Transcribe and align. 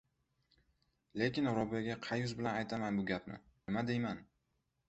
Lekin 1.23 1.51
Robiyaga 1.57 1.99
qay 2.07 2.23
yuz 2.25 2.33
bilan 2.39 2.57
aytaman 2.63 2.99
bu 3.01 3.07
gapni! 3.13 3.41
Nima 3.67 3.89
deyman? 3.93 4.27